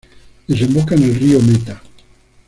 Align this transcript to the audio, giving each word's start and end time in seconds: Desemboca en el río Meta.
Desemboca 0.47 0.95
en 0.95 1.03
el 1.03 1.13
río 1.13 1.39
Meta. 1.41 1.79